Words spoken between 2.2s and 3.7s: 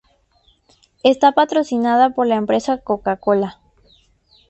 la empresa Coca-Cola.